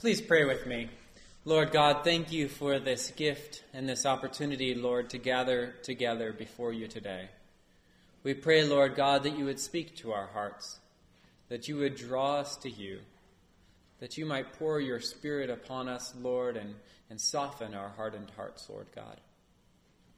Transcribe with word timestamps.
Please 0.00 0.22
pray 0.22 0.46
with 0.46 0.66
me. 0.66 0.88
Lord 1.44 1.72
God, 1.72 2.04
thank 2.04 2.32
you 2.32 2.48
for 2.48 2.78
this 2.78 3.10
gift 3.10 3.62
and 3.74 3.86
this 3.86 4.06
opportunity, 4.06 4.74
Lord, 4.74 5.10
to 5.10 5.18
gather 5.18 5.74
together 5.82 6.32
before 6.32 6.72
you 6.72 6.88
today. 6.88 7.28
We 8.22 8.32
pray, 8.32 8.64
Lord 8.64 8.94
God, 8.94 9.24
that 9.24 9.36
you 9.36 9.44
would 9.44 9.60
speak 9.60 9.96
to 9.96 10.12
our 10.12 10.28
hearts, 10.28 10.80
that 11.50 11.68
you 11.68 11.76
would 11.76 11.96
draw 11.96 12.36
us 12.36 12.56
to 12.58 12.70
you, 12.70 13.00
that 13.98 14.16
you 14.16 14.24
might 14.24 14.54
pour 14.54 14.80
your 14.80 15.00
Spirit 15.00 15.50
upon 15.50 15.86
us, 15.86 16.14
Lord, 16.18 16.56
and, 16.56 16.76
and 17.10 17.20
soften 17.20 17.74
our 17.74 17.90
hardened 17.90 18.32
hearts, 18.34 18.70
Lord 18.70 18.86
God. 18.96 19.20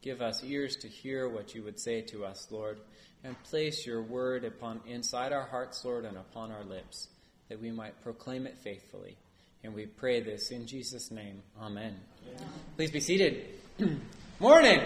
Give 0.00 0.22
us 0.22 0.44
ears 0.44 0.76
to 0.76 0.86
hear 0.86 1.28
what 1.28 1.56
you 1.56 1.64
would 1.64 1.80
say 1.80 2.02
to 2.02 2.24
us, 2.24 2.46
Lord, 2.52 2.78
and 3.24 3.42
place 3.42 3.84
your 3.84 4.00
word 4.00 4.44
upon 4.44 4.80
inside 4.86 5.32
our 5.32 5.46
hearts, 5.46 5.84
Lord, 5.84 6.04
and 6.04 6.16
upon 6.16 6.52
our 6.52 6.62
lips, 6.62 7.08
that 7.48 7.60
we 7.60 7.72
might 7.72 8.00
proclaim 8.04 8.46
it 8.46 8.56
faithfully. 8.58 9.16
And 9.64 9.74
we 9.74 9.86
pray 9.86 10.20
this 10.20 10.50
in 10.50 10.66
Jesus' 10.66 11.12
name. 11.12 11.40
Amen. 11.60 11.94
Please 12.74 12.90
be 12.90 12.98
seated. 12.98 13.46
Morning. 14.40 14.80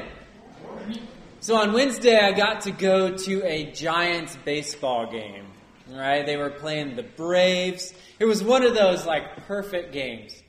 So 1.40 1.56
on 1.56 1.72
Wednesday, 1.72 2.18
I 2.18 2.32
got 2.32 2.60
to 2.62 2.72
go 2.72 3.16
to 3.16 3.42
a 3.42 3.72
Giants 3.72 4.36
baseball 4.44 5.10
game. 5.10 5.46
Right? 5.88 6.26
They 6.26 6.36
were 6.36 6.50
playing 6.50 6.94
the 6.94 7.04
Braves. 7.04 7.94
It 8.18 8.26
was 8.26 8.44
one 8.44 8.64
of 8.64 8.74
those 8.74 9.06
like 9.06 9.46
perfect 9.46 9.94
games. 9.94 10.42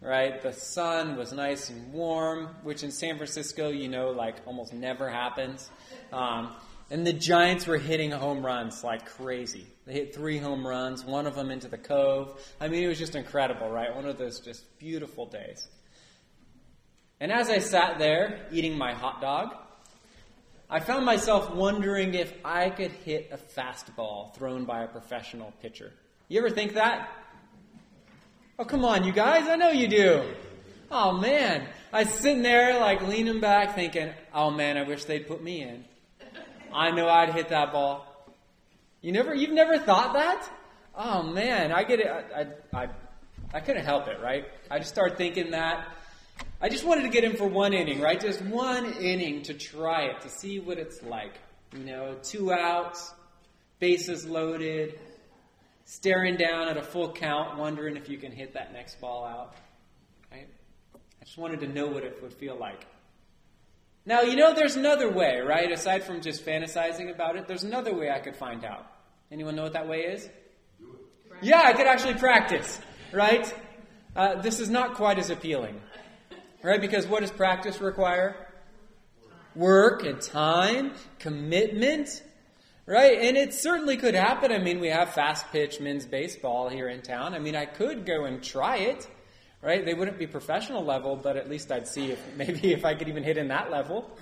Right? 0.00 0.42
The 0.42 0.52
sun 0.52 1.16
was 1.16 1.32
nice 1.32 1.70
and 1.70 1.92
warm, 1.92 2.48
which 2.64 2.82
in 2.82 2.90
San 2.90 3.16
Francisco, 3.16 3.68
you 3.68 3.86
know, 3.86 4.10
like 4.10 4.38
almost 4.44 4.72
never 4.72 5.08
happens. 5.08 5.70
Um, 6.12 6.52
and 6.90 7.06
the 7.06 7.12
Giants 7.12 7.66
were 7.66 7.78
hitting 7.78 8.10
home 8.10 8.44
runs 8.44 8.82
like 8.82 9.06
crazy. 9.06 9.66
They 9.86 9.92
hit 9.92 10.14
three 10.14 10.38
home 10.38 10.66
runs, 10.66 11.04
one 11.04 11.26
of 11.26 11.34
them 11.34 11.50
into 11.50 11.68
the 11.68 11.78
cove. 11.78 12.40
I 12.60 12.68
mean, 12.68 12.82
it 12.82 12.88
was 12.88 12.98
just 12.98 13.14
incredible, 13.14 13.68
right? 13.70 13.94
One 13.94 14.06
of 14.06 14.18
those 14.18 14.40
just 14.40 14.64
beautiful 14.78 15.26
days. 15.26 15.68
And 17.20 17.32
as 17.32 17.50
I 17.50 17.58
sat 17.58 17.98
there 17.98 18.46
eating 18.52 18.78
my 18.78 18.94
hot 18.94 19.20
dog, 19.20 19.54
I 20.70 20.80
found 20.80 21.04
myself 21.04 21.50
wondering 21.54 22.14
if 22.14 22.32
I 22.44 22.70
could 22.70 22.92
hit 22.92 23.30
a 23.32 23.38
fastball 23.38 24.34
thrown 24.34 24.64
by 24.64 24.82
a 24.82 24.86
professional 24.86 25.52
pitcher. 25.62 25.92
You 26.28 26.38
ever 26.40 26.50
think 26.50 26.74
that? 26.74 27.10
Oh, 28.58 28.64
come 28.64 28.84
on, 28.84 29.04
you 29.04 29.12
guys. 29.12 29.48
I 29.48 29.56
know 29.56 29.70
you 29.70 29.88
do. 29.88 30.24
Oh, 30.90 31.12
man. 31.12 31.66
I 31.92 32.04
was 32.04 32.12
sitting 32.12 32.42
there, 32.42 32.78
like, 32.80 33.06
leaning 33.06 33.40
back, 33.40 33.74
thinking, 33.74 34.10
oh, 34.34 34.50
man, 34.50 34.76
I 34.76 34.82
wish 34.82 35.04
they'd 35.04 35.26
put 35.26 35.42
me 35.42 35.62
in. 35.62 35.84
I 36.72 36.90
know 36.90 37.08
I'd 37.08 37.32
hit 37.32 37.48
that 37.48 37.72
ball. 37.72 38.06
You 39.00 39.12
never, 39.12 39.34
you've 39.34 39.52
never 39.52 39.78
thought 39.78 40.14
that? 40.14 40.48
Oh 40.94 41.22
man, 41.22 41.72
I 41.72 41.84
get 41.84 42.00
it. 42.00 42.06
I, 42.06 42.40
I, 42.40 42.82
I, 42.82 42.88
I 43.54 43.60
couldn't 43.60 43.84
help 43.84 44.08
it, 44.08 44.20
right? 44.20 44.46
I 44.70 44.78
just 44.78 44.90
started 44.90 45.16
thinking 45.16 45.52
that. 45.52 45.88
I 46.60 46.68
just 46.68 46.84
wanted 46.84 47.02
to 47.02 47.08
get 47.08 47.22
in 47.24 47.36
for 47.36 47.46
one 47.46 47.72
inning, 47.72 48.00
right? 48.00 48.20
Just 48.20 48.42
one 48.42 48.92
inning 48.94 49.42
to 49.42 49.54
try 49.54 50.06
it, 50.06 50.20
to 50.22 50.28
see 50.28 50.58
what 50.58 50.78
it's 50.78 51.02
like. 51.02 51.34
You 51.72 51.84
know, 51.84 52.16
two 52.22 52.52
outs, 52.52 53.12
bases 53.78 54.26
loaded, 54.26 54.98
staring 55.84 56.36
down 56.36 56.68
at 56.68 56.76
a 56.76 56.82
full 56.82 57.12
count, 57.12 57.58
wondering 57.58 57.96
if 57.96 58.08
you 58.08 58.18
can 58.18 58.32
hit 58.32 58.54
that 58.54 58.72
next 58.72 59.00
ball 59.00 59.24
out. 59.24 59.54
Right? 60.32 60.48
I 60.94 61.24
just 61.24 61.38
wanted 61.38 61.60
to 61.60 61.68
know 61.68 61.86
what 61.86 62.02
it 62.02 62.20
would 62.22 62.32
feel 62.32 62.56
like. 62.56 62.86
Now, 64.08 64.22
you 64.22 64.36
know, 64.36 64.54
there's 64.54 64.74
another 64.74 65.10
way, 65.10 65.38
right? 65.40 65.70
Aside 65.70 66.02
from 66.02 66.22
just 66.22 66.42
fantasizing 66.42 67.10
about 67.14 67.36
it, 67.36 67.46
there's 67.46 67.62
another 67.62 67.94
way 67.94 68.10
I 68.10 68.20
could 68.20 68.36
find 68.36 68.64
out. 68.64 68.90
Anyone 69.30 69.54
know 69.54 69.64
what 69.64 69.74
that 69.74 69.86
way 69.86 69.98
is? 69.98 70.26
Yeah, 71.42 71.60
I 71.60 71.74
could 71.74 71.86
actually 71.86 72.14
practice, 72.14 72.80
right? 73.12 73.54
Uh, 74.16 74.40
this 74.40 74.60
is 74.60 74.70
not 74.70 74.94
quite 74.94 75.18
as 75.18 75.28
appealing, 75.28 75.78
right? 76.62 76.80
Because 76.80 77.06
what 77.06 77.20
does 77.20 77.30
practice 77.30 77.82
require? 77.82 78.34
Work 79.54 80.06
and 80.06 80.22
time, 80.22 80.92
commitment, 81.18 82.22
right? 82.86 83.18
And 83.18 83.36
it 83.36 83.52
certainly 83.52 83.98
could 83.98 84.14
happen. 84.14 84.52
I 84.52 84.58
mean, 84.58 84.80
we 84.80 84.88
have 84.88 85.12
fast 85.12 85.52
pitch 85.52 85.80
men's 85.80 86.06
baseball 86.06 86.70
here 86.70 86.88
in 86.88 87.02
town. 87.02 87.34
I 87.34 87.40
mean, 87.40 87.54
I 87.54 87.66
could 87.66 88.06
go 88.06 88.24
and 88.24 88.42
try 88.42 88.78
it 88.78 89.06
right? 89.62 89.84
They 89.84 89.94
wouldn't 89.94 90.18
be 90.18 90.26
professional 90.26 90.84
level, 90.84 91.16
but 91.16 91.36
at 91.36 91.48
least 91.48 91.72
I'd 91.72 91.88
see 91.88 92.12
if 92.12 92.20
maybe 92.36 92.72
if 92.72 92.84
I 92.84 92.94
could 92.94 93.08
even 93.08 93.22
hit 93.22 93.36
in 93.36 93.48
that 93.48 93.70
level, 93.70 94.16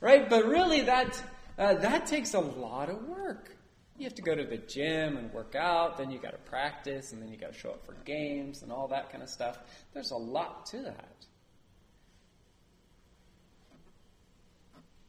right? 0.00 0.28
But 0.28 0.46
really, 0.46 0.82
that 0.82 1.22
uh, 1.58 1.74
that 1.74 2.06
takes 2.06 2.34
a 2.34 2.40
lot 2.40 2.88
of 2.88 3.02
work. 3.04 3.56
You 3.96 4.04
have 4.04 4.14
to 4.14 4.22
go 4.22 4.34
to 4.34 4.44
the 4.44 4.58
gym 4.58 5.16
and 5.16 5.32
work 5.32 5.56
out, 5.56 5.98
then 5.98 6.12
you 6.12 6.20
got 6.20 6.30
to 6.30 6.50
practice, 6.50 7.12
and 7.12 7.20
then 7.20 7.30
you 7.32 7.36
got 7.36 7.52
to 7.52 7.58
show 7.58 7.70
up 7.70 7.84
for 7.84 7.94
games 8.04 8.62
and 8.62 8.70
all 8.70 8.86
that 8.88 9.10
kind 9.10 9.24
of 9.24 9.28
stuff. 9.28 9.58
There's 9.92 10.12
a 10.12 10.16
lot 10.16 10.66
to 10.66 10.82
that. 10.82 11.26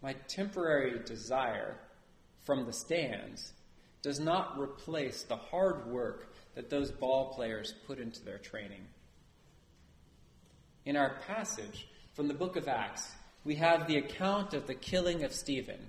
My 0.01 0.13
temporary 0.27 0.99
desire 1.05 1.75
from 2.43 2.65
the 2.65 2.73
stands 2.73 3.53
does 4.01 4.19
not 4.19 4.57
replace 4.57 5.23
the 5.23 5.35
hard 5.35 5.85
work 5.85 6.33
that 6.55 6.71
those 6.71 6.89
ball 6.89 7.33
players 7.33 7.75
put 7.85 7.99
into 7.99 8.23
their 8.23 8.39
training 8.39 8.87
in 10.85 10.95
our 10.95 11.17
passage 11.27 11.87
from 12.13 12.27
the 12.27 12.33
book 12.33 12.55
of 12.55 12.67
Acts, 12.67 13.11
we 13.43 13.55
have 13.55 13.87
the 13.87 13.97
account 13.97 14.53
of 14.53 14.67
the 14.67 14.75
killing 14.75 15.23
of 15.23 15.33
Stephen. 15.33 15.79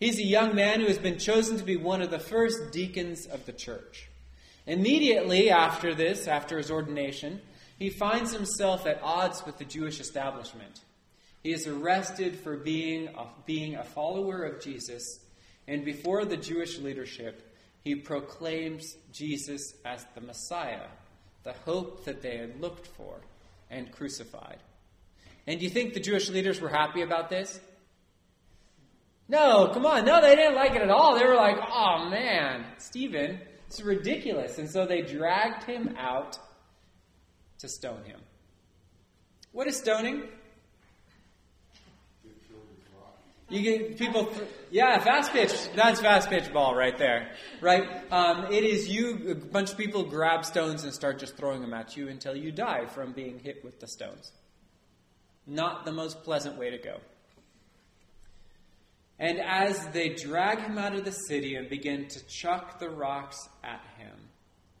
He's 0.00 0.18
a 0.18 0.24
young 0.24 0.54
man 0.54 0.80
who 0.80 0.86
has 0.86 0.98
been 0.98 1.18
chosen 1.18 1.56
to 1.58 1.64
be 1.64 1.76
one 1.76 2.02
of 2.02 2.10
the 2.10 2.18
first 2.18 2.72
deacons 2.72 3.26
of 3.26 3.46
the 3.46 3.52
church. 3.52 4.08
Immediately 4.66 5.50
after 5.50 5.94
this, 5.94 6.28
after 6.28 6.58
his 6.58 6.70
ordination, 6.70 7.40
he 7.78 7.90
finds 7.90 8.32
himself 8.32 8.86
at 8.86 9.00
odds 9.02 9.44
with 9.46 9.58
the 9.58 9.64
Jewish 9.64 10.00
establishment. 10.00 10.80
He 11.42 11.52
is 11.52 11.66
arrested 11.66 12.38
for 12.40 12.56
being 12.56 13.08
a, 13.08 13.26
being 13.46 13.76
a 13.76 13.84
follower 13.84 14.42
of 14.42 14.62
Jesus, 14.62 15.20
and 15.66 15.84
before 15.84 16.24
the 16.24 16.36
Jewish 16.36 16.78
leadership, 16.78 17.54
he 17.82 17.94
proclaims 17.94 18.96
Jesus 19.12 19.74
as 19.84 20.04
the 20.14 20.20
Messiah, 20.20 20.88
the 21.44 21.54
hope 21.64 22.04
that 22.04 22.22
they 22.22 22.36
had 22.36 22.60
looked 22.60 22.86
for 22.86 23.20
and 23.70 23.90
crucified. 23.92 24.58
And 25.46 25.58
do 25.58 25.64
you 25.64 25.70
think 25.70 25.94
the 25.94 26.00
Jewish 26.00 26.28
leaders 26.28 26.60
were 26.60 26.68
happy 26.68 27.02
about 27.02 27.30
this? 27.30 27.60
No, 29.28 29.70
come 29.72 29.84
on. 29.84 30.04
No, 30.04 30.20
they 30.20 30.34
didn't 30.34 30.54
like 30.54 30.72
it 30.72 30.82
at 30.82 30.90
all. 30.90 31.18
They 31.18 31.24
were 31.24 31.36
like, 31.36 31.58
oh 31.70 32.08
man, 32.08 32.64
Stephen, 32.78 33.40
it's 33.66 33.80
ridiculous. 33.82 34.58
And 34.58 34.70
so 34.70 34.86
they 34.86 35.02
dragged 35.02 35.64
him 35.64 35.94
out 35.98 36.38
to 37.58 37.68
stone 37.68 38.04
him. 38.04 38.20
What 39.52 39.66
is 39.66 39.76
stoning? 39.76 40.24
You 43.50 43.62
get 43.62 43.98
people, 43.98 44.26
th- 44.26 44.48
yeah, 44.70 44.98
fast 44.98 45.32
pitch. 45.32 45.52
That's 45.74 46.00
fast 46.00 46.28
pitch 46.28 46.52
ball 46.52 46.74
right 46.74 46.96
there, 46.98 47.30
right? 47.62 48.12
Um, 48.12 48.52
it 48.52 48.62
is 48.62 48.88
you. 48.88 49.30
A 49.30 49.34
bunch 49.34 49.70
of 49.70 49.78
people 49.78 50.04
grab 50.04 50.44
stones 50.44 50.84
and 50.84 50.92
start 50.92 51.18
just 51.18 51.36
throwing 51.36 51.62
them 51.62 51.72
at 51.72 51.96
you 51.96 52.08
until 52.08 52.36
you 52.36 52.52
die 52.52 52.84
from 52.86 53.12
being 53.12 53.38
hit 53.38 53.64
with 53.64 53.80
the 53.80 53.88
stones. 53.88 54.32
Not 55.46 55.86
the 55.86 55.92
most 55.92 56.24
pleasant 56.24 56.58
way 56.58 56.70
to 56.70 56.78
go. 56.78 56.98
And 59.18 59.40
as 59.40 59.84
they 59.88 60.10
drag 60.10 60.60
him 60.60 60.76
out 60.76 60.94
of 60.94 61.06
the 61.06 61.12
city 61.12 61.56
and 61.56 61.70
begin 61.70 62.06
to 62.08 62.26
chuck 62.26 62.78
the 62.78 62.90
rocks 62.90 63.48
at 63.64 63.82
him, 63.96 64.14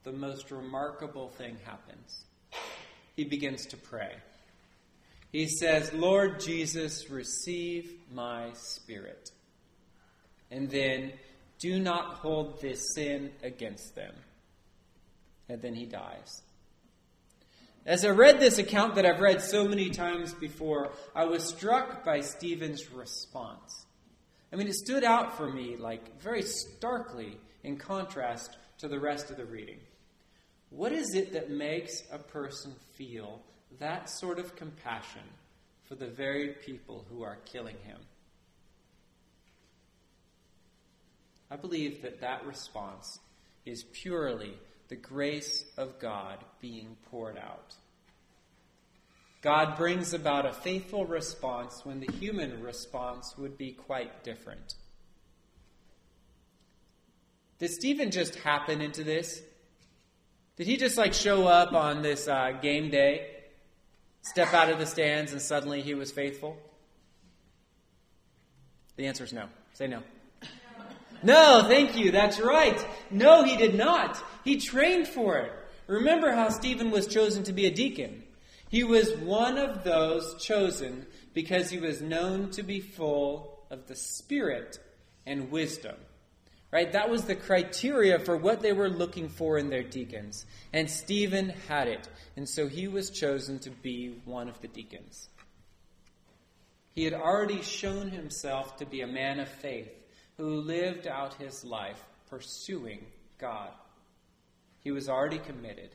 the 0.04 0.12
most 0.12 0.50
remarkable 0.50 1.30
thing 1.30 1.56
happens. 1.64 2.24
He 3.16 3.24
begins 3.24 3.66
to 3.66 3.76
pray. 3.78 4.12
He 5.30 5.46
says, 5.46 5.92
Lord 5.92 6.40
Jesus, 6.40 7.10
receive 7.10 7.92
my 8.12 8.52
spirit. 8.54 9.30
And 10.50 10.70
then, 10.70 11.12
do 11.58 11.78
not 11.78 12.14
hold 12.14 12.60
this 12.60 12.94
sin 12.94 13.32
against 13.42 13.94
them. 13.94 14.14
And 15.48 15.60
then 15.60 15.74
he 15.74 15.84
dies. 15.84 16.42
As 17.84 18.04
I 18.04 18.10
read 18.10 18.38
this 18.38 18.58
account 18.58 18.94
that 18.94 19.06
I've 19.06 19.20
read 19.20 19.42
so 19.42 19.66
many 19.66 19.90
times 19.90 20.34
before, 20.34 20.92
I 21.14 21.24
was 21.24 21.44
struck 21.44 22.04
by 22.04 22.20
Stephen's 22.20 22.90
response. 22.90 23.86
I 24.52 24.56
mean, 24.56 24.68
it 24.68 24.74
stood 24.74 25.04
out 25.04 25.36
for 25.36 25.50
me, 25.50 25.76
like, 25.76 26.20
very 26.20 26.42
starkly 26.42 27.38
in 27.64 27.76
contrast 27.76 28.56
to 28.78 28.88
the 28.88 29.00
rest 29.00 29.30
of 29.30 29.36
the 29.36 29.44
reading. 29.44 29.78
What 30.70 30.92
is 30.92 31.14
it 31.14 31.32
that 31.32 31.50
makes 31.50 32.02
a 32.10 32.18
person 32.18 32.74
feel 32.94 33.42
that 33.78 34.10
sort 34.10 34.38
of 34.38 34.56
compassion 34.56 35.22
for 35.88 35.94
the 35.94 36.06
very 36.06 36.48
people 36.48 37.04
who 37.10 37.22
are 37.22 37.38
killing 37.44 37.76
him. 37.84 37.98
I 41.50 41.56
believe 41.56 42.02
that 42.02 42.20
that 42.20 42.44
response 42.46 43.20
is 43.64 43.84
purely 43.84 44.54
the 44.88 44.96
grace 44.96 45.64
of 45.76 45.98
God 45.98 46.38
being 46.60 46.96
poured 47.10 47.38
out. 47.38 47.74
God 49.40 49.76
brings 49.76 50.12
about 50.12 50.46
a 50.46 50.52
faithful 50.52 51.06
response 51.06 51.84
when 51.84 52.00
the 52.00 52.12
human 52.12 52.62
response 52.62 53.36
would 53.38 53.56
be 53.56 53.72
quite 53.72 54.24
different. 54.24 54.74
Did 57.58 57.70
Stephen 57.70 58.10
just 58.10 58.34
happen 58.36 58.80
into 58.80 59.04
this? 59.04 59.42
Did 60.56 60.66
he 60.66 60.76
just 60.76 60.98
like 60.98 61.14
show 61.14 61.46
up 61.46 61.72
on 61.72 62.02
this 62.02 62.26
uh, 62.26 62.52
game 62.60 62.90
day, 62.90 63.37
step 64.28 64.52
out 64.52 64.70
of 64.70 64.78
the 64.78 64.86
stands, 64.86 65.32
and 65.32 65.40
suddenly 65.40 65.82
he 65.82 65.94
was 65.94 66.10
faithful? 66.12 66.56
The 68.96 69.06
answer 69.06 69.24
is 69.24 69.32
no. 69.32 69.46
Say 69.74 69.86
no. 69.86 70.02
No, 71.22 71.64
thank 71.66 71.96
you. 71.96 72.10
That's 72.12 72.40
right. 72.40 72.84
No, 73.10 73.42
he 73.42 73.56
did 73.56 73.74
not. 73.74 74.22
He 74.44 74.58
trained 74.58 75.08
for 75.08 75.36
it. 75.38 75.52
Remember 75.86 76.32
how 76.32 76.48
Stephen 76.50 76.90
was 76.90 77.06
chosen 77.06 77.42
to 77.44 77.52
be 77.52 77.66
a 77.66 77.70
deacon. 77.70 78.22
He 78.68 78.84
was 78.84 79.16
one 79.16 79.56
of 79.56 79.82
those 79.82 80.42
chosen 80.42 81.06
because 81.32 81.70
he 81.70 81.78
was 81.78 82.02
known 82.02 82.50
to 82.50 82.62
be 82.62 82.80
full 82.80 83.64
of 83.70 83.86
the 83.86 83.96
Spirit 83.96 84.78
and 85.26 85.50
wisdom. 85.50 85.96
Right? 86.70 86.92
That 86.92 87.08
was 87.08 87.24
the 87.24 87.34
criteria 87.34 88.18
for 88.18 88.36
what 88.36 88.60
they 88.60 88.74
were 88.74 88.90
looking 88.90 89.30
for 89.30 89.56
in 89.56 89.70
their 89.70 89.82
deacons. 89.82 90.44
And 90.72 90.90
Stephen 90.90 91.54
had 91.66 91.88
it. 91.88 92.06
And 92.36 92.46
so 92.46 92.68
he 92.68 92.88
was 92.88 93.08
chosen 93.08 93.58
to 93.60 93.70
be 93.70 94.20
one 94.26 94.48
of 94.48 94.60
the 94.60 94.68
deacons. 94.68 95.30
He 96.94 97.04
had 97.04 97.14
already 97.14 97.62
shown 97.62 98.10
himself 98.10 98.76
to 98.78 98.86
be 98.86 99.00
a 99.00 99.06
man 99.06 99.40
of 99.40 99.48
faith 99.48 99.88
who 100.36 100.60
lived 100.60 101.06
out 101.06 101.34
his 101.34 101.64
life 101.64 102.02
pursuing 102.28 103.06
God. 103.38 103.70
He 104.80 104.90
was 104.90 105.08
already 105.08 105.38
committed. 105.38 105.90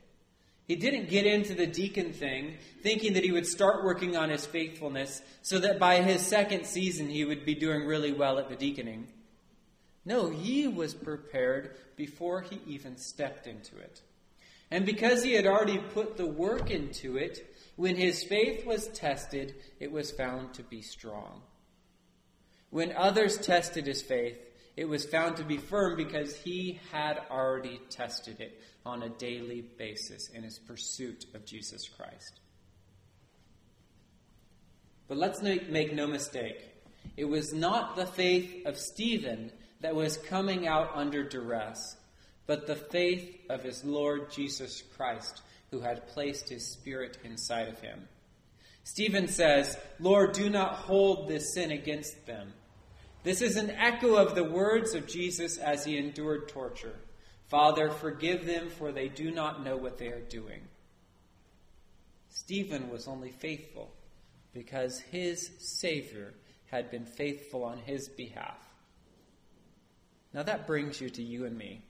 He 0.65 0.75
didn't 0.75 1.09
get 1.09 1.25
into 1.25 1.55
the 1.55 1.67
deacon 1.67 2.13
thing 2.13 2.57
thinking 2.81 3.13
that 3.13 3.23
he 3.23 3.31
would 3.31 3.45
start 3.45 3.83
working 3.83 4.15
on 4.15 4.29
his 4.29 4.45
faithfulness 4.45 5.21
so 5.41 5.59
that 5.59 5.77
by 5.77 6.01
his 6.01 6.25
second 6.25 6.65
season 6.65 7.09
he 7.09 7.25
would 7.25 7.45
be 7.45 7.53
doing 7.53 7.85
really 7.85 8.13
well 8.13 8.39
at 8.39 8.49
the 8.49 8.55
deaconing. 8.55 9.07
No, 10.05 10.29
he 10.29 10.67
was 10.67 10.93
prepared 10.93 11.75
before 11.95 12.41
he 12.41 12.59
even 12.67 12.97
stepped 12.97 13.47
into 13.47 13.77
it. 13.77 14.01
And 14.69 14.85
because 14.85 15.23
he 15.23 15.33
had 15.33 15.45
already 15.45 15.77
put 15.77 16.17
the 16.17 16.25
work 16.25 16.71
into 16.71 17.17
it, 17.17 17.55
when 17.75 17.95
his 17.95 18.23
faith 18.23 18.65
was 18.65 18.87
tested, 18.89 19.55
it 19.79 19.91
was 19.91 20.11
found 20.11 20.53
to 20.55 20.63
be 20.63 20.81
strong. 20.81 21.41
When 22.69 22.91
others 22.91 23.37
tested 23.37 23.85
his 23.85 24.01
faith, 24.01 24.37
it 24.75 24.85
was 24.85 25.05
found 25.05 25.37
to 25.37 25.43
be 25.43 25.57
firm 25.57 25.95
because 25.95 26.35
he 26.35 26.79
had 26.91 27.21
already 27.29 27.79
tested 27.91 28.41
it 28.41 28.59
on 28.85 29.03
a 29.03 29.09
daily 29.09 29.61
basis 29.61 30.29
in 30.29 30.41
his 30.43 30.57
pursuit 30.57 31.27
of 31.35 31.45
Jesus 31.45 31.87
Christ. 31.87 32.39
But 35.07 35.17
let's 35.17 35.41
make 35.43 35.93
no 35.93 36.07
mistake. 36.07 36.69
It 37.15 37.25
was 37.25 37.53
not 37.53 37.95
the 37.95 38.07
faith 38.07 38.65
of 38.65 38.79
Stephen 38.79 39.51
that 39.83 39.95
was 39.95 40.15
coming 40.17 40.65
out 40.65 40.91
under 40.95 41.23
duress, 41.23 41.97
but 42.47 42.65
the 42.65 42.75
faith 42.75 43.35
of 43.49 43.63
his 43.63 43.83
Lord 43.83 44.31
Jesus 44.31 44.81
Christ, 44.95 45.41
who 45.71 45.81
had 45.81 46.07
placed 46.07 46.47
his 46.47 46.65
Spirit 46.65 47.17
inside 47.25 47.67
of 47.67 47.81
him. 47.81 48.07
Stephen 48.85 49.27
says, 49.27 49.77
Lord, 49.99 50.31
do 50.31 50.49
not 50.49 50.75
hold 50.75 51.27
this 51.27 51.53
sin 51.53 51.71
against 51.71 52.25
them. 52.25 52.53
This 53.23 53.41
is 53.41 53.57
an 53.57 53.71
echo 53.71 54.15
of 54.15 54.35
the 54.35 54.43
words 54.45 54.93
of 54.93 55.05
Jesus 55.05 55.57
as 55.57 55.85
he 55.85 55.97
endured 55.97 56.47
torture 56.47 56.95
Father, 57.49 57.91
forgive 57.91 58.45
them, 58.45 58.69
for 58.69 58.91
they 58.91 59.09
do 59.09 59.31
not 59.31 59.63
know 59.63 59.75
what 59.75 59.97
they 59.97 60.07
are 60.07 60.21
doing. 60.21 60.61
Stephen 62.29 62.89
was 62.89 63.07
only 63.07 63.31
faithful 63.31 63.91
because 64.53 65.01
his 65.11 65.51
Savior 65.59 66.33
had 66.71 66.89
been 66.89 67.05
faithful 67.05 67.63
on 67.65 67.77
his 67.79 68.07
behalf. 68.07 68.62
Now 70.33 70.43
that 70.43 70.67
brings 70.67 70.99
you 70.99 71.09
to 71.11 71.21
you 71.21 71.45
and 71.45 71.57
me. 71.57 71.81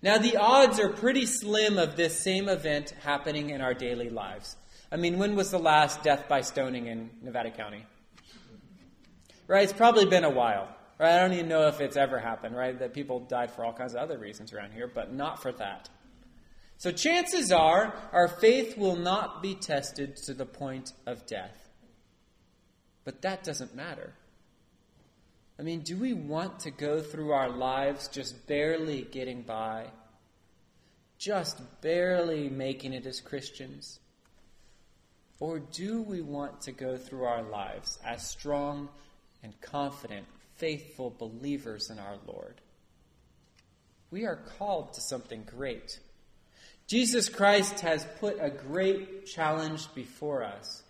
Now, 0.00 0.18
the 0.18 0.36
odds 0.36 0.78
are 0.78 0.88
pretty 0.88 1.26
slim 1.26 1.76
of 1.76 1.96
this 1.96 2.18
same 2.18 2.48
event 2.48 2.90
happening 3.02 3.50
in 3.50 3.60
our 3.60 3.74
daily 3.74 4.10
lives. 4.10 4.56
I 4.92 4.96
mean, 4.96 5.18
when 5.18 5.34
was 5.34 5.50
the 5.50 5.58
last 5.58 6.02
death 6.04 6.28
by 6.28 6.42
stoning 6.42 6.86
in 6.86 7.10
Nevada 7.20 7.50
County? 7.50 7.84
Right? 9.48 9.64
It's 9.64 9.72
probably 9.72 10.06
been 10.06 10.24
a 10.24 10.30
while. 10.30 10.68
Right? 10.98 11.16
I 11.16 11.20
don't 11.20 11.32
even 11.32 11.48
know 11.48 11.66
if 11.66 11.80
it's 11.80 11.96
ever 11.96 12.18
happened, 12.18 12.56
right? 12.56 12.78
That 12.78 12.94
people 12.94 13.20
died 13.20 13.50
for 13.50 13.64
all 13.64 13.72
kinds 13.72 13.94
of 13.94 14.00
other 14.00 14.18
reasons 14.18 14.52
around 14.52 14.72
here, 14.72 14.86
but 14.92 15.12
not 15.12 15.42
for 15.42 15.52
that. 15.52 15.88
So 16.76 16.92
chances 16.92 17.50
are 17.50 17.92
our 18.12 18.28
faith 18.28 18.78
will 18.78 18.96
not 18.96 19.42
be 19.42 19.56
tested 19.56 20.16
to 20.26 20.34
the 20.34 20.46
point 20.46 20.92
of 21.06 21.26
death. 21.26 21.68
But 23.04 23.22
that 23.22 23.42
doesn't 23.42 23.74
matter. 23.74 24.12
I 25.58 25.62
mean, 25.62 25.80
do 25.80 25.96
we 25.96 26.12
want 26.12 26.60
to 26.60 26.70
go 26.70 27.00
through 27.00 27.32
our 27.32 27.48
lives 27.48 28.08
just 28.08 28.46
barely 28.46 29.02
getting 29.02 29.42
by? 29.42 29.86
Just 31.18 31.60
barely 31.80 32.48
making 32.48 32.92
it 32.92 33.06
as 33.06 33.20
Christians? 33.20 33.98
Or 35.40 35.58
do 35.58 36.02
we 36.02 36.20
want 36.20 36.60
to 36.62 36.72
go 36.72 36.96
through 36.96 37.24
our 37.24 37.42
lives 37.42 37.98
as 38.04 38.28
strong 38.28 38.88
and 39.42 39.60
confident, 39.60 40.26
faithful 40.56 41.14
believers 41.18 41.90
in 41.90 41.98
our 41.98 42.16
Lord? 42.26 42.60
We 44.10 44.26
are 44.26 44.40
called 44.58 44.94
to 44.94 45.00
something 45.00 45.42
great. 45.44 45.98
Jesus 46.86 47.28
Christ 47.28 47.80
has 47.80 48.06
put 48.20 48.38
a 48.40 48.50
great 48.50 49.26
challenge 49.26 49.92
before 49.94 50.42
us. 50.44 50.82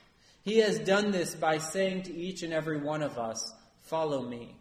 He 0.42 0.58
has 0.58 0.78
done 0.78 1.10
this 1.10 1.34
by 1.34 1.58
saying 1.58 2.04
to 2.04 2.14
each 2.14 2.42
and 2.42 2.52
every 2.52 2.78
one 2.78 3.02
of 3.02 3.18
us, 3.18 3.52
Follow 3.88 4.22
me. 4.22 4.54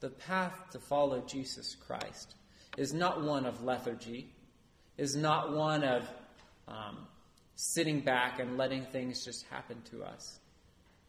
The 0.00 0.10
path 0.10 0.70
to 0.72 0.78
follow 0.78 1.20
Jesus 1.26 1.74
Christ 1.74 2.34
is 2.76 2.92
not 2.92 3.22
one 3.22 3.46
of 3.46 3.62
lethargy, 3.62 4.28
is 4.98 5.16
not 5.16 5.54
one 5.54 5.82
of 5.82 6.06
um, 6.68 7.06
sitting 7.54 8.00
back 8.00 8.40
and 8.40 8.58
letting 8.58 8.84
things 8.86 9.24
just 9.24 9.46
happen 9.46 9.80
to 9.90 10.04
us. 10.04 10.38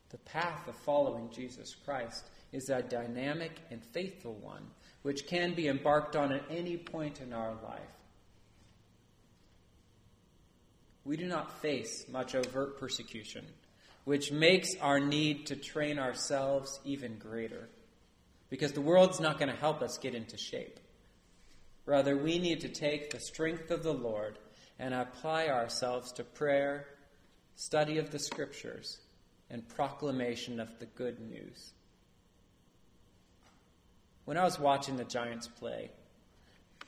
The 0.09 0.17
path 0.19 0.67
of 0.69 0.75
following 0.85 1.29
Jesus 1.31 1.75
Christ 1.83 2.23
is 2.53 2.69
a 2.69 2.81
dynamic 2.81 3.51
and 3.69 3.83
faithful 3.83 4.35
one, 4.35 4.63
which 5.01 5.27
can 5.27 5.55
be 5.55 5.67
embarked 5.67 6.15
on 6.15 6.31
at 6.31 6.45
any 6.49 6.77
point 6.77 7.19
in 7.19 7.33
our 7.33 7.55
life. 7.63 7.81
We 11.03 11.17
do 11.17 11.25
not 11.25 11.61
face 11.61 12.05
much 12.09 12.35
overt 12.35 12.79
persecution 12.79 13.45
which 14.05 14.31
makes 14.31 14.75
our 14.81 14.99
need 14.99 15.45
to 15.47 15.55
train 15.55 15.97
ourselves 15.97 16.79
even 16.83 17.17
greater. 17.17 17.69
Because 18.49 18.73
the 18.73 18.81
world's 18.81 19.19
not 19.19 19.39
going 19.39 19.51
to 19.51 19.59
help 19.59 19.81
us 19.81 19.97
get 19.97 20.13
into 20.13 20.37
shape. 20.37 20.79
Rather, 21.85 22.15
we 22.15 22.37
need 22.37 22.61
to 22.61 22.69
take 22.69 23.09
the 23.09 23.19
strength 23.19 23.71
of 23.71 23.83
the 23.83 23.93
Lord 23.93 24.37
and 24.77 24.93
apply 24.93 25.47
ourselves 25.47 26.11
to 26.13 26.23
prayer, 26.23 26.87
study 27.55 27.97
of 27.97 28.11
the 28.11 28.19
Scriptures, 28.19 28.99
and 29.49 29.67
proclamation 29.69 30.59
of 30.59 30.79
the 30.79 30.85
good 30.85 31.19
news. 31.19 31.71
When 34.25 34.37
I 34.37 34.43
was 34.43 34.59
watching 34.59 34.97
the 34.97 35.03
Giants 35.03 35.47
play, 35.47 35.91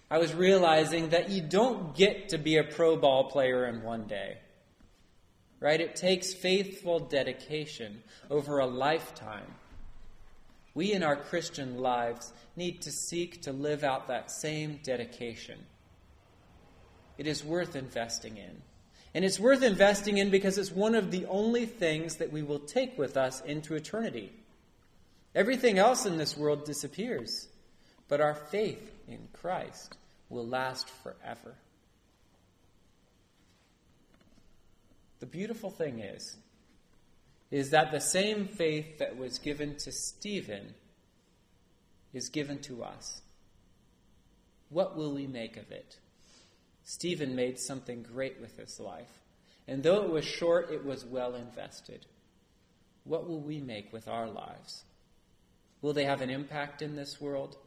I 0.10 0.20
was 0.20 0.34
realizing 0.34 1.10
that 1.10 1.30
you 1.30 1.42
don't 1.42 1.96
get 1.96 2.30
to 2.30 2.38
be 2.38 2.58
a 2.58 2.64
pro 2.64 2.96
ball 2.96 3.26
player 3.26 3.66
in 3.66 3.82
one 3.82 4.06
day 4.06 4.38
right? 5.60 5.80
It 5.80 5.96
takes 5.96 6.34
faithful 6.34 7.00
dedication 7.00 8.04
over 8.30 8.60
a 8.60 8.66
lifetime. 8.66 9.56
We 10.74 10.92
in 10.92 11.04
our 11.04 11.16
Christian 11.16 11.78
lives 11.78 12.34
need 12.56 12.82
to 12.82 12.92
seek 12.92 13.44
to 13.44 13.54
live 13.54 13.84
out 13.84 14.08
that 14.08 14.30
same 14.30 14.80
dedication. 14.84 15.60
It 17.18 17.28
is 17.28 17.44
worth 17.44 17.76
investing 17.76 18.38
in. 18.38 18.62
And 19.14 19.24
it's 19.24 19.40
worth 19.40 19.64
investing 19.64 20.18
in 20.18 20.30
because 20.30 20.58
it's 20.58 20.74
one 20.74 20.94
of 20.94 21.10
the 21.10 21.26
only 21.28 21.66
things 21.66 22.18
that 22.18 22.34
we 22.34 22.44
will 22.44 22.60
take 22.60 22.98
with 22.98 23.16
us 23.16 23.40
into 23.42 23.76
eternity. 23.76 24.34
Everything 25.34 25.80
else 25.80 26.06
in 26.06 26.18
this 26.18 26.36
world 26.36 26.66
disappears, 26.66 27.48
but 28.10 28.20
our 28.20 28.36
faith 28.36 28.92
in 29.08 29.30
Christ 29.32 29.96
will 30.30 30.46
last 30.46 30.90
forever. 30.90 31.56
The 35.20 35.26
beautiful 35.26 35.70
thing 35.70 36.00
is, 36.00 36.38
is 37.52 37.70
that 37.70 37.92
the 37.92 38.02
same 38.02 38.48
faith 38.48 38.98
that 38.98 39.18
was 39.18 39.40
given 39.40 39.76
to 39.78 39.92
Stephen 39.92 40.74
is 42.14 42.30
given 42.30 42.60
to 42.60 42.84
us. 42.84 43.22
What 44.70 44.98
will 44.98 45.14
we 45.14 45.28
make 45.28 45.58
of 45.58 45.72
it? 45.72 45.98
Stephen 46.84 47.36
made 47.36 47.60
something 47.60 48.04
great 48.04 48.40
with 48.42 48.58
his 48.58 48.80
life. 48.80 49.22
And 49.68 49.84
though 49.84 50.04
it 50.04 50.10
was 50.10 50.26
short, 50.26 50.72
it 50.72 50.86
was 50.86 51.06
well 51.06 51.36
invested. 51.36 52.06
What 53.04 53.28
will 53.28 53.40
we 53.40 53.60
make 53.60 53.94
with 53.94 54.08
our 54.08 54.28
lives? 54.28 54.84
Will 55.82 55.94
they 55.94 56.06
have 56.06 56.22
an 56.22 56.30
impact 56.30 56.82
in 56.82 56.96
this 56.96 57.22
world? 57.22 57.58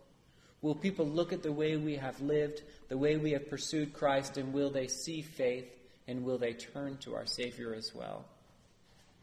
Will 0.60 0.74
people 0.74 1.06
look 1.06 1.32
at 1.32 1.42
the 1.42 1.52
way 1.52 1.76
we 1.76 1.96
have 1.96 2.20
lived, 2.20 2.62
the 2.88 2.98
way 2.98 3.16
we 3.16 3.32
have 3.32 3.48
pursued 3.48 3.92
Christ, 3.92 4.36
and 4.36 4.52
will 4.52 4.70
they 4.70 4.88
see 4.88 5.22
faith 5.22 5.77
and 6.08 6.24
will 6.24 6.38
they 6.38 6.54
turn 6.54 6.96
to 6.96 7.14
our 7.14 7.26
Savior 7.26 7.74
as 7.74 7.94
well? 7.94 8.24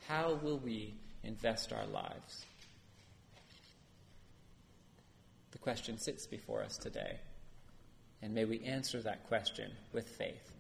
How 0.08 0.40
will 0.42 0.60
we 0.60 0.94
invest 1.24 1.74
our 1.74 1.86
lives? 1.88 2.46
The 5.52 5.58
question 5.58 5.98
sits 5.98 6.28
before 6.28 6.62
us 6.64 6.78
today. 6.78 7.18
And 8.22 8.34
may 8.34 8.46
we 8.46 8.64
answer 8.64 9.02
that 9.02 9.28
question 9.28 9.72
with 9.92 10.08
faith. 10.08 10.52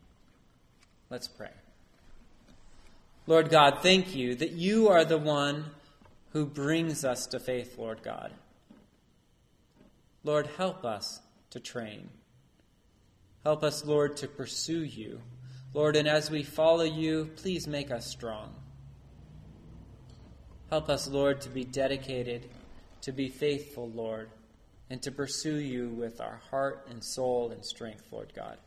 Let's 1.12 1.27
pray. 1.27 1.51
Lord 3.27 3.50
God, 3.50 3.79
thank 3.82 4.15
you 4.15 4.36
that 4.36 4.51
you 4.51 4.89
are 4.89 5.05
the 5.05 5.17
one 5.17 5.65
who 6.32 6.46
brings 6.46 7.05
us 7.05 7.27
to 7.27 7.39
faith, 7.39 7.77
Lord 7.77 8.01
God. 8.03 8.34
Lord, 10.24 10.48
help 10.58 10.84
us 10.84 11.22
to 11.51 11.60
train. 11.60 12.10
Help 13.44 13.63
us, 13.63 13.86
Lord, 13.86 14.17
to 14.17 14.27
pursue 14.27 14.84
you. 14.84 15.22
Lord, 15.75 15.98
and 15.98 16.08
as 16.08 16.32
we 16.32 16.41
follow 16.41 16.86
you, 16.86 17.32
please 17.36 17.67
make 17.67 17.91
us 17.91 18.08
strong. 18.08 18.55
Help 20.70 20.88
us, 20.88 21.05
Lord, 21.05 21.41
to 21.41 21.50
be 21.50 21.65
dedicated, 21.65 22.50
to 23.01 23.12
be 23.12 23.27
faithful, 23.27 23.89
Lord, 23.89 24.29
and 24.89 25.01
to 25.01 25.12
pursue 25.12 25.58
you 25.58 25.89
with 25.89 26.22
our 26.22 26.39
heart 26.50 26.88
and 26.89 27.03
soul 27.03 27.51
and 27.51 27.65
strength, 27.65 28.05
Lord 28.10 28.32
God. 28.34 28.58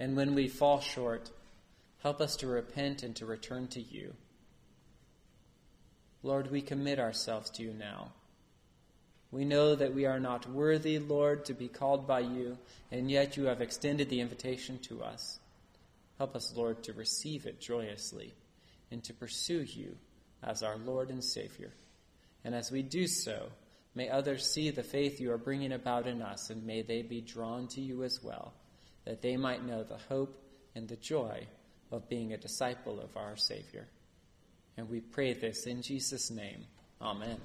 And 0.00 0.16
when 0.16 0.34
we 0.34 0.48
fall 0.48 0.80
short, 0.80 1.30
help 2.02 2.22
us 2.22 2.34
to 2.36 2.46
repent 2.46 3.02
and 3.02 3.14
to 3.16 3.26
return 3.26 3.68
to 3.68 3.82
you. 3.82 4.14
Lord, 6.22 6.50
we 6.50 6.62
commit 6.62 6.98
ourselves 6.98 7.50
to 7.50 7.62
you 7.62 7.74
now. 7.74 8.12
We 9.30 9.44
know 9.44 9.74
that 9.74 9.94
we 9.94 10.06
are 10.06 10.20
not 10.20 10.50
worthy, 10.50 10.98
Lord, 10.98 11.44
to 11.46 11.54
be 11.54 11.68
called 11.68 12.06
by 12.06 12.20
you, 12.20 12.56
and 12.90 13.10
yet 13.10 13.36
you 13.36 13.44
have 13.44 13.60
extended 13.60 14.08
the 14.08 14.20
invitation 14.20 14.78
to 14.84 15.02
us. 15.02 15.38
Help 16.16 16.34
us, 16.34 16.54
Lord, 16.56 16.82
to 16.84 16.92
receive 16.94 17.46
it 17.46 17.60
joyously 17.60 18.34
and 18.90 19.04
to 19.04 19.12
pursue 19.12 19.62
you 19.62 19.96
as 20.42 20.62
our 20.62 20.78
Lord 20.78 21.10
and 21.10 21.22
Savior. 21.22 21.72
And 22.44 22.54
as 22.54 22.72
we 22.72 22.82
do 22.82 23.06
so, 23.06 23.48
may 23.94 24.08
others 24.08 24.50
see 24.50 24.70
the 24.70 24.82
faith 24.82 25.20
you 25.20 25.30
are 25.32 25.38
bringing 25.38 25.72
about 25.72 26.06
in 26.06 26.22
us, 26.22 26.48
and 26.48 26.64
may 26.64 26.82
they 26.82 27.02
be 27.02 27.20
drawn 27.20 27.68
to 27.68 27.80
you 27.80 28.04
as 28.04 28.20
well, 28.22 28.54
that 29.04 29.20
they 29.20 29.36
might 29.36 29.64
know 29.64 29.82
the 29.82 29.98
hope 30.08 30.42
and 30.74 30.88
the 30.88 30.96
joy 30.96 31.46
of 31.90 32.08
being 32.08 32.32
a 32.32 32.38
disciple 32.38 33.00
of 33.00 33.16
our 33.16 33.36
Savior. 33.36 33.86
And 34.76 34.88
we 34.88 35.00
pray 35.00 35.34
this 35.34 35.66
in 35.66 35.82
Jesus' 35.82 36.30
name. 36.30 36.64
Amen. 37.02 37.38